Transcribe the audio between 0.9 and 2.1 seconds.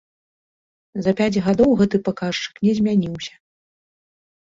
За пяць гадоў гэты